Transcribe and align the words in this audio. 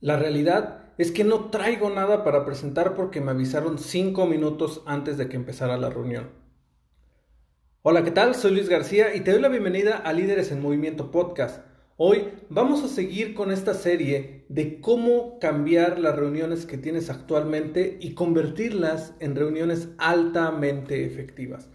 La 0.00 0.16
realidad 0.16 0.92
es 0.96 1.10
que 1.10 1.24
no 1.24 1.50
traigo 1.50 1.90
nada 1.90 2.22
para 2.22 2.44
presentar 2.44 2.94
porque 2.94 3.20
me 3.20 3.32
avisaron 3.32 3.78
cinco 3.78 4.26
minutos 4.26 4.80
antes 4.86 5.18
de 5.18 5.28
que 5.28 5.34
empezara 5.34 5.76
la 5.76 5.90
reunión. 5.90 6.28
Hola, 7.82 8.04
¿qué 8.04 8.12
tal? 8.12 8.36
Soy 8.36 8.52
Luis 8.52 8.68
García 8.68 9.16
y 9.16 9.22
te 9.22 9.32
doy 9.32 9.40
la 9.40 9.48
bienvenida 9.48 9.96
a 9.96 10.12
Líderes 10.12 10.52
en 10.52 10.62
Movimiento 10.62 11.10
Podcast. 11.10 11.64
Hoy 11.96 12.28
vamos 12.48 12.84
a 12.84 12.88
seguir 12.88 13.34
con 13.34 13.50
esta 13.50 13.74
serie 13.74 14.44
de 14.48 14.80
cómo 14.80 15.40
cambiar 15.40 15.98
las 15.98 16.14
reuniones 16.14 16.64
que 16.64 16.78
tienes 16.78 17.10
actualmente 17.10 17.98
y 18.00 18.14
convertirlas 18.14 19.14
en 19.18 19.34
reuniones 19.34 19.88
altamente 19.98 21.06
efectivas. 21.06 21.70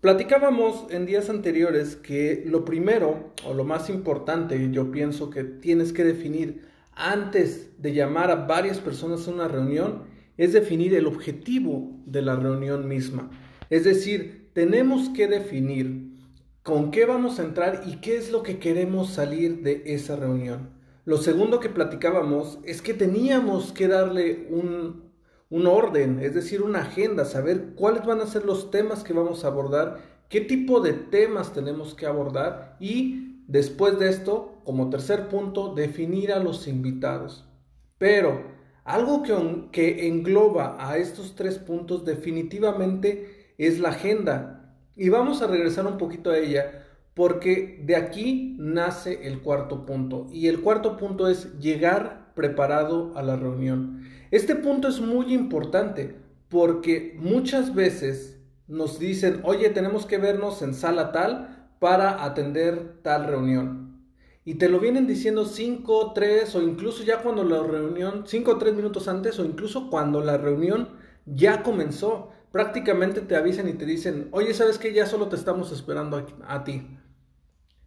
Platicábamos 0.00 0.86
en 0.88 1.04
días 1.04 1.28
anteriores 1.28 1.96
que 1.96 2.42
lo 2.46 2.64
primero 2.64 3.34
o 3.44 3.52
lo 3.52 3.64
más 3.64 3.90
importante 3.90 4.70
yo 4.70 4.90
pienso 4.90 5.28
que 5.28 5.44
tienes 5.44 5.92
que 5.92 6.04
definir 6.04 6.74
antes 6.96 7.80
de 7.80 7.92
llamar 7.92 8.30
a 8.30 8.46
varias 8.46 8.78
personas 8.78 9.28
a 9.28 9.30
una 9.30 9.46
reunión 9.46 10.04
es 10.36 10.52
definir 10.52 10.94
el 10.94 11.06
objetivo 11.06 12.00
de 12.06 12.22
la 12.22 12.36
reunión 12.36 12.88
misma. 12.88 13.30
Es 13.70 13.84
decir, 13.84 14.50
tenemos 14.54 15.10
que 15.10 15.28
definir 15.28 16.06
con 16.62 16.90
qué 16.90 17.04
vamos 17.04 17.38
a 17.38 17.44
entrar 17.44 17.82
y 17.86 17.96
qué 17.96 18.16
es 18.16 18.32
lo 18.32 18.42
que 18.42 18.58
queremos 18.58 19.10
salir 19.10 19.62
de 19.62 19.82
esa 19.86 20.16
reunión. 20.16 20.70
Lo 21.04 21.18
segundo 21.18 21.60
que 21.60 21.68
platicábamos 21.68 22.58
es 22.64 22.82
que 22.82 22.92
teníamos 22.92 23.72
que 23.72 23.86
darle 23.86 24.48
un, 24.50 25.04
un 25.50 25.66
orden, 25.66 26.18
es 26.20 26.34
decir, 26.34 26.62
una 26.62 26.80
agenda, 26.80 27.24
saber 27.24 27.74
cuáles 27.76 28.04
van 28.04 28.20
a 28.20 28.26
ser 28.26 28.44
los 28.44 28.70
temas 28.70 29.04
que 29.04 29.12
vamos 29.12 29.44
a 29.44 29.48
abordar, 29.48 30.00
qué 30.28 30.40
tipo 30.40 30.80
de 30.80 30.94
temas 30.94 31.52
tenemos 31.52 31.94
que 31.94 32.06
abordar 32.06 32.76
y 32.80 33.42
después 33.46 33.98
de 33.98 34.08
esto, 34.08 34.55
como 34.66 34.90
tercer 34.90 35.28
punto, 35.28 35.74
definir 35.74 36.32
a 36.32 36.40
los 36.40 36.68
invitados. 36.68 37.46
Pero 37.96 38.42
algo 38.84 39.22
que, 39.22 39.68
que 39.72 40.08
engloba 40.08 40.76
a 40.78 40.98
estos 40.98 41.34
tres 41.34 41.58
puntos 41.58 42.04
definitivamente 42.04 43.54
es 43.56 43.78
la 43.78 43.88
agenda 43.88 44.74
y 44.96 45.08
vamos 45.08 45.40
a 45.40 45.46
regresar 45.46 45.86
un 45.86 45.96
poquito 45.96 46.30
a 46.30 46.38
ella 46.38 46.84
porque 47.14 47.80
de 47.84 47.96
aquí 47.96 48.56
nace 48.58 49.26
el 49.26 49.40
cuarto 49.40 49.86
punto. 49.86 50.26
Y 50.30 50.48
el 50.48 50.60
cuarto 50.60 50.96
punto 50.96 51.28
es 51.28 51.58
llegar 51.58 52.32
preparado 52.34 53.16
a 53.16 53.22
la 53.22 53.36
reunión. 53.36 54.02
Este 54.30 54.54
punto 54.54 54.88
es 54.88 55.00
muy 55.00 55.32
importante 55.32 56.16
porque 56.50 57.16
muchas 57.18 57.74
veces 57.74 58.38
nos 58.68 58.98
dicen, 58.98 59.40
oye, 59.44 59.70
tenemos 59.70 60.04
que 60.04 60.18
vernos 60.18 60.60
en 60.60 60.74
sala 60.74 61.12
tal 61.12 61.68
para 61.78 62.24
atender 62.24 62.98
tal 63.02 63.26
reunión. 63.26 63.85
Y 64.46 64.54
te 64.54 64.68
lo 64.68 64.78
vienen 64.78 65.08
diciendo 65.08 65.44
5, 65.44 66.12
3 66.14 66.54
o 66.54 66.62
incluso 66.62 67.02
ya 67.02 67.20
cuando 67.20 67.42
la 67.42 67.62
reunión, 67.64 68.22
5 68.26 68.52
o 68.52 68.58
3 68.58 68.74
minutos 68.74 69.08
antes 69.08 69.38
o 69.40 69.44
incluso 69.44 69.90
cuando 69.90 70.22
la 70.22 70.38
reunión 70.38 70.90
ya 71.26 71.64
comenzó 71.64 72.30
prácticamente 72.52 73.22
te 73.22 73.34
avisan 73.34 73.68
y 73.68 73.72
te 73.72 73.84
dicen, 73.84 74.28
oye, 74.30 74.54
¿sabes 74.54 74.78
qué? 74.78 74.92
Ya 74.92 75.04
solo 75.04 75.28
te 75.28 75.34
estamos 75.34 75.72
esperando 75.72 76.24
a, 76.46 76.62
ti. 76.62 76.96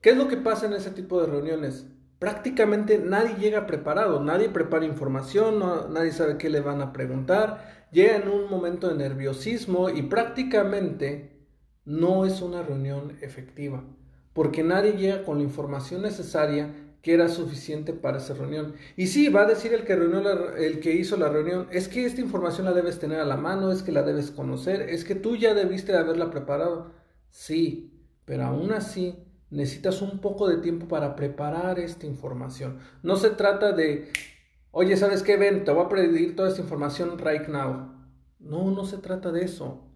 ¿Qué 0.00 0.10
es 0.10 0.16
lo 0.16 0.28
que 0.28 0.36
pasa 0.36 0.66
en 0.66 0.74
ese 0.74 0.92
tipo 0.92 1.20
de 1.20 1.26
reuniones? 1.26 1.88
Prácticamente 2.20 2.98
nadie 2.98 3.34
llega 3.34 3.66
preparado, 3.66 4.22
nadie 4.22 4.48
prepara 4.48 4.86
información, 4.86 5.58
nadie 5.92 6.12
sabe 6.12 6.38
qué 6.38 6.50
le 6.50 6.60
van 6.60 6.80
a 6.80 6.92
preguntar, 6.92 7.88
llega 7.90 8.16
en 8.16 8.28
un 8.28 8.48
momento 8.48 8.88
de 8.88 8.94
nerviosismo 8.94 9.90
y 9.90 10.02
prácticamente 10.02 11.48
no 11.84 12.24
es 12.24 12.40
una 12.40 12.62
reunión 12.62 13.18
efectiva, 13.22 13.84
porque 14.34 14.62
nadie 14.62 14.92
llega 14.92 15.24
con 15.24 15.38
la 15.38 15.44
información 15.44 16.02
necesaria 16.02 16.74
que 17.00 17.12
era 17.12 17.28
suficiente 17.28 17.92
para 17.92 18.16
esa 18.16 18.34
reunión. 18.34 18.74
Y 18.96 19.08
sí, 19.08 19.28
va 19.28 19.42
a 19.42 19.46
decir 19.46 19.74
el 19.74 19.84
que, 19.84 19.94
reunió 19.94 20.54
el 20.56 20.80
que 20.80 20.94
hizo 20.94 21.18
la 21.18 21.28
reunión, 21.28 21.68
es 21.70 21.86
que 21.86 22.06
esta 22.06 22.22
información 22.22 22.64
la 22.64 22.72
debes 22.72 22.98
tener 22.98 23.20
a 23.20 23.26
la 23.26 23.36
mano, 23.36 23.70
es 23.70 23.82
que 23.82 23.92
la 23.92 24.02
debes 24.02 24.30
conocer, 24.30 24.82
es 24.88 25.04
que 25.04 25.14
tú 25.14 25.36
ya 25.36 25.52
debiste 25.52 25.92
de 25.92 25.98
haberla 25.98 26.30
preparado. 26.30 26.92
Sí, 27.30 27.92
pero 28.24 28.44
aún 28.44 28.72
así 28.72 29.18
necesitas 29.50 30.00
un 30.02 30.18
poco 30.20 30.48
de 30.48 30.56
tiempo 30.56 30.88
para 30.88 31.14
preparar 31.14 31.78
esta 31.78 32.06
información. 32.06 32.78
No 33.02 33.16
se 33.16 33.30
trata 33.30 33.72
de, 33.72 34.10
oye, 34.70 34.96
¿sabes 34.96 35.22
qué? 35.22 35.36
Ven, 35.36 35.64
te 35.64 35.72
voy 35.72 35.84
a 35.84 35.88
pedir 35.88 36.34
toda 36.34 36.48
esta 36.48 36.62
información 36.62 37.18
right 37.18 37.48
now. 37.48 37.92
No, 38.38 38.70
no 38.70 38.84
se 38.86 38.96
trata 38.96 39.30
de 39.30 39.44
eso. 39.44 39.93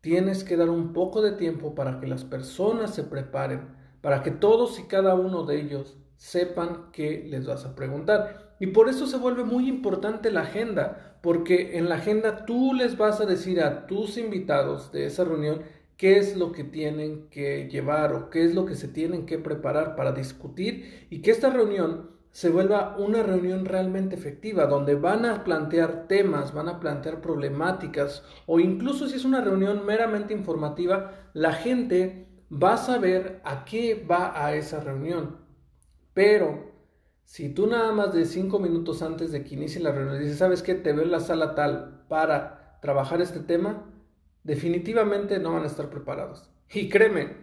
Tienes 0.00 0.44
que 0.44 0.56
dar 0.56 0.70
un 0.70 0.92
poco 0.92 1.20
de 1.20 1.32
tiempo 1.32 1.74
para 1.74 2.00
que 2.00 2.06
las 2.06 2.24
personas 2.24 2.94
se 2.94 3.04
preparen, 3.04 3.68
para 4.00 4.22
que 4.22 4.30
todos 4.30 4.78
y 4.78 4.84
cada 4.84 5.14
uno 5.14 5.44
de 5.44 5.60
ellos 5.60 5.98
sepan 6.16 6.90
qué 6.92 7.26
les 7.28 7.46
vas 7.46 7.64
a 7.64 7.74
preguntar. 7.74 8.54
Y 8.60 8.68
por 8.68 8.88
eso 8.88 9.06
se 9.06 9.18
vuelve 9.18 9.44
muy 9.44 9.68
importante 9.68 10.30
la 10.30 10.42
agenda, 10.42 11.18
porque 11.22 11.78
en 11.78 11.88
la 11.88 11.96
agenda 11.96 12.46
tú 12.46 12.72
les 12.74 12.96
vas 12.96 13.20
a 13.20 13.26
decir 13.26 13.60
a 13.60 13.86
tus 13.86 14.16
invitados 14.16 14.90
de 14.92 15.06
esa 15.06 15.24
reunión 15.24 15.62
qué 15.98 16.16
es 16.16 16.34
lo 16.34 16.52
que 16.52 16.64
tienen 16.64 17.28
que 17.28 17.68
llevar 17.68 18.14
o 18.14 18.30
qué 18.30 18.44
es 18.44 18.54
lo 18.54 18.64
que 18.64 18.74
se 18.74 18.88
tienen 18.88 19.26
que 19.26 19.38
preparar 19.38 19.96
para 19.96 20.12
discutir 20.12 21.06
y 21.10 21.20
que 21.20 21.30
esta 21.30 21.50
reunión 21.50 22.10
se 22.32 22.48
vuelva 22.48 22.96
una 22.96 23.22
reunión 23.22 23.64
realmente 23.64 24.14
efectiva, 24.14 24.66
donde 24.66 24.94
van 24.94 25.24
a 25.24 25.42
plantear 25.42 26.06
temas, 26.06 26.54
van 26.54 26.68
a 26.68 26.78
plantear 26.78 27.20
problemáticas 27.20 28.22
o 28.46 28.60
incluso 28.60 29.08
si 29.08 29.16
es 29.16 29.24
una 29.24 29.40
reunión 29.40 29.84
meramente 29.84 30.32
informativa, 30.32 31.12
la 31.34 31.52
gente 31.52 32.28
va 32.50 32.74
a 32.74 32.78
saber 32.78 33.40
a 33.44 33.64
qué 33.64 34.06
va 34.08 34.44
a 34.44 34.54
esa 34.54 34.80
reunión. 34.80 35.38
Pero 36.14 36.70
si 37.24 37.48
tú 37.48 37.66
nada 37.66 37.92
más 37.92 38.12
de 38.12 38.24
cinco 38.24 38.58
minutos 38.58 39.02
antes 39.02 39.32
de 39.32 39.44
que 39.44 39.54
inicie 39.54 39.80
la 39.80 39.92
reunión 39.92 40.20
dices, 40.20 40.38
¿sabes 40.38 40.62
qué? 40.62 40.74
Te 40.74 40.92
veo 40.92 41.04
en 41.04 41.12
la 41.12 41.20
sala 41.20 41.54
tal 41.54 42.04
para 42.08 42.78
trabajar 42.80 43.20
este 43.20 43.40
tema, 43.40 43.86
definitivamente 44.44 45.38
no 45.38 45.52
van 45.52 45.64
a 45.64 45.68
estar 45.68 45.90
preparados. 45.90 46.50
Y 46.72 46.88
créeme, 46.88 47.36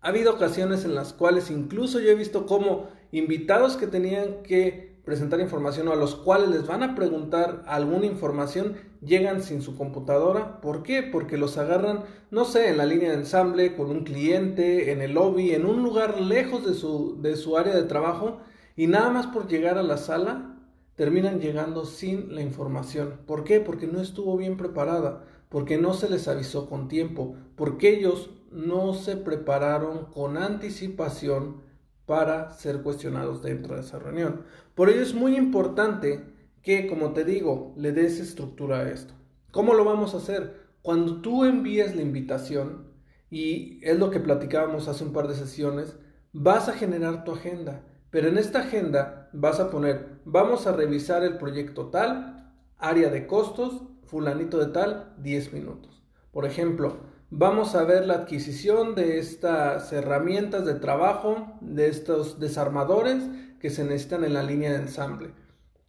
ha 0.00 0.08
habido 0.08 0.34
ocasiones 0.34 0.84
en 0.84 0.94
las 0.94 1.12
cuales 1.12 1.50
incluso 1.50 2.00
yo 2.00 2.10
he 2.10 2.14
visto 2.14 2.46
como 2.46 2.88
invitados 3.12 3.76
que 3.76 3.86
tenían 3.86 4.42
que 4.42 4.90
presentar 5.04 5.40
información 5.40 5.88
o 5.88 5.92
a 5.92 5.96
los 5.96 6.14
cuales 6.14 6.50
les 6.50 6.66
van 6.66 6.82
a 6.82 6.94
preguntar 6.94 7.62
alguna 7.66 8.06
información 8.06 8.76
llegan 9.02 9.42
sin 9.42 9.62
su 9.62 9.76
computadora. 9.76 10.60
¿Por 10.60 10.82
qué? 10.82 11.02
Porque 11.02 11.38
los 11.38 11.58
agarran, 11.58 12.04
no 12.30 12.44
sé, 12.44 12.68
en 12.68 12.76
la 12.76 12.86
línea 12.86 13.10
de 13.10 13.16
ensamble, 13.16 13.74
con 13.74 13.90
un 13.90 14.04
cliente, 14.04 14.92
en 14.92 15.00
el 15.02 15.14
lobby, 15.14 15.52
en 15.52 15.66
un 15.66 15.82
lugar 15.82 16.20
lejos 16.20 16.64
de 16.66 16.74
su, 16.74 17.20
de 17.20 17.36
su 17.36 17.56
área 17.56 17.74
de 17.74 17.84
trabajo 17.84 18.40
y 18.76 18.86
nada 18.86 19.10
más 19.10 19.26
por 19.26 19.48
llegar 19.48 19.78
a 19.78 19.82
la 19.82 19.96
sala 19.96 20.56
terminan 20.96 21.40
llegando 21.40 21.86
sin 21.86 22.34
la 22.34 22.42
información. 22.42 23.20
¿Por 23.26 23.44
qué? 23.44 23.60
Porque 23.60 23.86
no 23.86 24.00
estuvo 24.00 24.36
bien 24.36 24.56
preparada, 24.56 25.24
porque 25.48 25.78
no 25.78 25.94
se 25.94 26.10
les 26.10 26.28
avisó 26.28 26.68
con 26.68 26.88
tiempo, 26.88 27.36
porque 27.56 27.90
ellos 27.96 28.30
no 28.50 28.94
se 28.94 29.16
prepararon 29.16 30.06
con 30.06 30.36
anticipación 30.36 31.62
para 32.10 32.50
ser 32.50 32.82
cuestionados 32.82 33.40
dentro 33.40 33.76
de 33.76 33.82
esa 33.82 34.00
reunión. 34.00 34.42
Por 34.74 34.90
ello 34.90 35.00
es 35.00 35.14
muy 35.14 35.36
importante 35.36 36.24
que, 36.60 36.88
como 36.88 37.12
te 37.12 37.24
digo, 37.24 37.72
le 37.76 37.92
des 37.92 38.18
estructura 38.18 38.78
a 38.78 38.90
esto. 38.90 39.14
¿Cómo 39.52 39.74
lo 39.74 39.84
vamos 39.84 40.12
a 40.12 40.16
hacer? 40.16 40.56
Cuando 40.82 41.20
tú 41.20 41.44
envíes 41.44 41.94
la 41.94 42.02
invitación, 42.02 42.88
y 43.30 43.78
es 43.84 43.96
lo 43.96 44.10
que 44.10 44.18
platicábamos 44.18 44.88
hace 44.88 45.04
un 45.04 45.12
par 45.12 45.28
de 45.28 45.36
sesiones, 45.36 45.94
vas 46.32 46.68
a 46.68 46.72
generar 46.72 47.22
tu 47.22 47.30
agenda. 47.30 47.84
Pero 48.10 48.26
en 48.26 48.38
esta 48.38 48.62
agenda 48.62 49.30
vas 49.32 49.60
a 49.60 49.70
poner, 49.70 50.18
vamos 50.24 50.66
a 50.66 50.72
revisar 50.72 51.22
el 51.22 51.38
proyecto 51.38 51.90
tal, 51.90 52.52
área 52.76 53.08
de 53.10 53.28
costos, 53.28 53.84
fulanito 54.02 54.58
de 54.58 54.72
tal, 54.72 55.14
10 55.18 55.52
minutos. 55.52 56.02
Por 56.32 56.44
ejemplo, 56.44 56.96
vamos 57.30 57.74
a 57.74 57.84
ver 57.84 58.06
la 58.06 58.14
adquisición 58.14 58.94
de 58.94 59.18
estas 59.18 59.92
herramientas 59.92 60.64
de 60.64 60.74
trabajo, 60.74 61.58
de 61.60 61.88
estos 61.88 62.40
desarmadores 62.40 63.22
que 63.60 63.70
se 63.70 63.84
necesitan 63.84 64.24
en 64.24 64.34
la 64.34 64.42
línea 64.42 64.72
de 64.72 64.78
ensamble. 64.78 65.30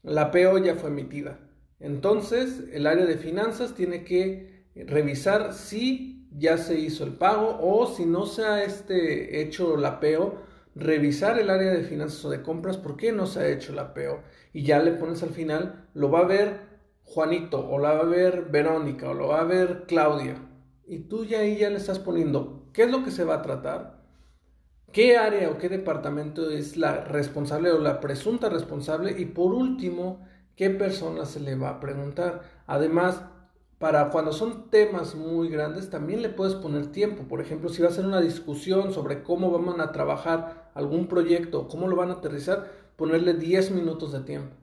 La 0.03 0.31
PO 0.31 0.59
ya 0.59 0.75
fue 0.75 0.89
emitida. 0.89 1.39
Entonces, 1.79 2.63
el 2.71 2.85
área 2.85 3.05
de 3.05 3.17
finanzas 3.17 3.73
tiene 3.73 4.03
que 4.03 4.65
revisar 4.75 5.53
si 5.53 6.27
ya 6.31 6.57
se 6.57 6.79
hizo 6.79 7.03
el 7.03 7.13
pago 7.13 7.57
o 7.59 7.87
si 7.87 8.05
no 8.05 8.25
se 8.25 8.45
ha 8.45 8.63
este, 8.63 9.41
hecho 9.41 9.75
la 9.77 9.99
PO, 9.99 10.35
revisar 10.75 11.39
el 11.39 11.49
área 11.49 11.71
de 11.71 11.83
finanzas 11.83 12.23
o 12.23 12.29
de 12.29 12.41
compras, 12.41 12.77
por 12.77 12.95
qué 12.97 13.11
no 13.11 13.25
se 13.25 13.39
ha 13.39 13.47
hecho 13.47 13.73
la 13.73 13.93
PO. 13.93 14.21
Y 14.53 14.63
ya 14.63 14.79
le 14.79 14.91
pones 14.91 15.23
al 15.23 15.31
final, 15.31 15.87
lo 15.93 16.11
va 16.11 16.19
a 16.19 16.25
ver 16.25 16.71
Juanito, 17.03 17.67
o 17.67 17.77
lo 17.79 17.83
va 17.83 17.99
a 17.99 18.03
ver 18.03 18.45
Verónica, 18.49 19.09
o 19.09 19.13
lo 19.13 19.29
va 19.29 19.41
a 19.41 19.45
ver 19.45 19.85
Claudia. 19.87 20.50
Y 20.85 20.99
tú 20.99 21.25
ya 21.25 21.39
ahí 21.39 21.57
ya 21.57 21.69
le 21.69 21.77
estás 21.77 21.99
poniendo 21.99 22.65
qué 22.73 22.83
es 22.83 22.91
lo 22.91 23.03
que 23.03 23.11
se 23.11 23.23
va 23.23 23.35
a 23.35 23.41
tratar, 23.41 24.01
qué 24.91 25.17
área 25.17 25.49
o 25.49 25.57
qué 25.57 25.69
departamento 25.69 26.49
es 26.49 26.77
la 26.77 27.03
responsable 27.05 27.71
o 27.71 27.79
la 27.79 27.99
presunta 27.99 28.49
responsable 28.49 29.19
y 29.19 29.25
por 29.25 29.53
último, 29.53 30.25
qué 30.55 30.69
persona 30.69 31.25
se 31.25 31.39
le 31.39 31.55
va 31.55 31.69
a 31.69 31.79
preguntar. 31.79 32.41
Además, 32.67 33.23
para 33.81 34.09
cuando 34.11 34.31
son 34.31 34.69
temas 34.69 35.15
muy 35.15 35.49
grandes, 35.49 35.89
también 35.89 36.21
le 36.21 36.29
puedes 36.29 36.53
poner 36.53 36.91
tiempo. 36.91 37.23
Por 37.23 37.41
ejemplo, 37.41 37.67
si 37.69 37.81
va 37.81 37.87
a 37.87 37.91
ser 37.91 38.05
una 38.05 38.21
discusión 38.21 38.93
sobre 38.93 39.23
cómo 39.23 39.49
van 39.49 39.81
a 39.81 39.91
trabajar 39.91 40.69
algún 40.75 41.07
proyecto, 41.07 41.67
cómo 41.67 41.87
lo 41.87 41.95
van 41.95 42.11
a 42.11 42.13
aterrizar, 42.13 42.71
ponerle 42.95 43.33
10 43.33 43.71
minutos 43.71 44.11
de 44.11 44.19
tiempo. 44.19 44.55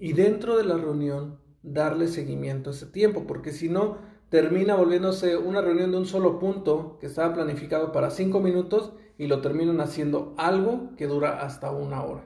Y 0.00 0.14
dentro 0.14 0.56
de 0.56 0.64
la 0.64 0.76
reunión, 0.76 1.38
darle 1.62 2.08
seguimiento 2.08 2.70
a 2.70 2.72
ese 2.72 2.86
tiempo, 2.86 3.24
porque 3.26 3.52
si 3.52 3.68
no, 3.68 3.98
termina 4.30 4.76
volviéndose 4.76 5.36
una 5.36 5.60
reunión 5.60 5.90
de 5.90 5.98
un 5.98 6.06
solo 6.06 6.38
punto 6.38 6.96
que 7.00 7.06
estaba 7.06 7.34
planificado 7.34 7.92
para 7.92 8.10
5 8.10 8.40
minutos 8.40 8.92
y 9.18 9.26
lo 9.26 9.42
terminan 9.42 9.80
haciendo 9.80 10.34
algo 10.38 10.96
que 10.96 11.06
dura 11.06 11.42
hasta 11.42 11.70
una 11.70 12.02
hora. 12.02 12.24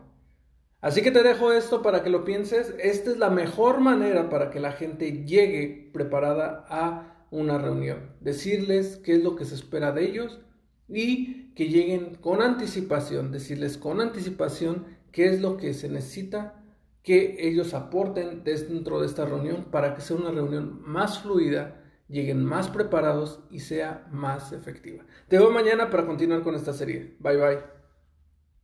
Así 0.81 1.01
que 1.01 1.11
te 1.11 1.23
dejo 1.23 1.51
esto 1.51 1.81
para 1.81 2.03
que 2.03 2.11
lo 2.11 2.25
pienses. 2.25 2.75
Esta 2.79 3.11
es 3.11 3.17
la 3.17 3.31
mejor 3.31 3.81
manera 3.81 4.29
para 4.29 4.51
que 4.51 4.61
la 4.61 4.73
gente 4.73 5.25
llegue 5.25 5.91
preparada 5.95 6.67
a 6.69 7.27
una 7.31 7.57
reunión. 7.57 8.11
Decirles 8.21 9.01
qué 9.03 9.15
es 9.15 9.25
lo 9.25 9.35
que 9.35 9.47
se 9.47 9.55
espera 9.55 9.93
de 9.93 10.05
ellos 10.05 10.41
y 10.87 11.55
que 11.55 11.69
lleguen 11.69 12.17
con 12.17 12.43
anticipación. 12.43 13.33
Decirles 13.33 13.79
con 13.79 14.03
anticipación 14.03 14.85
qué 15.11 15.31
es 15.31 15.41
lo 15.41 15.57
que 15.57 15.73
se 15.73 15.89
necesita 15.89 16.63
que 17.03 17.37
ellos 17.39 17.75
aporten 17.75 18.45
dentro 18.45 19.01
de 19.01 19.07
esta 19.07 19.25
reunión 19.25 19.65
para 19.71 19.95
que 19.95 20.01
sea 20.01 20.17
una 20.17 20.31
reunión 20.31 20.83
más 20.85 21.21
fluida, 21.21 21.84
lleguen 22.09 22.45
más 22.45 22.69
preparados 22.69 23.41
y 23.51 23.61
sea 23.61 24.07
más 24.11 24.53
efectiva. 24.53 25.05
Te 25.29 25.39
veo 25.39 25.51
mañana 25.51 25.91
para 25.91 26.07
continuar 26.07 26.43
con 26.43 26.55
esta 26.55 26.73
serie. 26.73 27.17
Bye 27.21 27.37
bye. 27.37 27.84